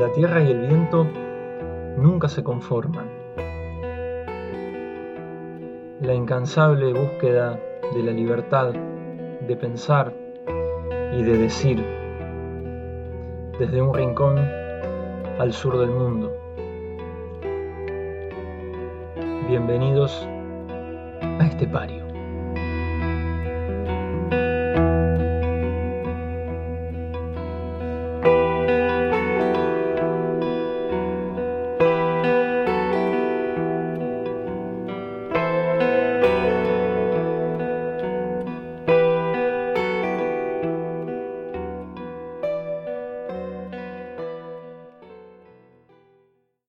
La 0.00 0.10
tierra 0.12 0.40
y 0.42 0.50
el 0.50 0.66
viento 0.66 1.06
nunca 1.98 2.26
se 2.26 2.42
conforman. 2.42 3.04
La 6.00 6.14
incansable 6.14 6.94
búsqueda 6.94 7.60
de 7.94 8.02
la 8.02 8.10
libertad 8.10 8.72
de 8.72 9.56
pensar 9.56 10.14
y 11.12 11.22
de 11.22 11.36
decir 11.36 11.84
desde 13.58 13.82
un 13.82 13.92
rincón 13.92 14.38
al 15.38 15.52
sur 15.52 15.76
del 15.76 15.90
mundo. 15.90 16.32
Bienvenidos 19.48 20.26
a 21.20 21.44
este 21.44 21.66
pario. 21.68 21.99